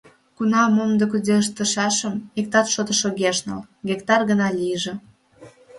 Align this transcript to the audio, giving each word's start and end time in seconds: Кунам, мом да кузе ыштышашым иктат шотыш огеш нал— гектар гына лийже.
Кунам, 0.35 0.69
мом 0.77 0.91
да 0.99 1.05
кузе 1.11 1.33
ыштышашым 1.43 2.13
иктат 2.39 2.67
шотыш 2.73 3.01
огеш 3.09 3.37
нал— 3.47 3.61
гектар 3.89 4.21
гына 4.29 4.47
лийже. 4.59 4.93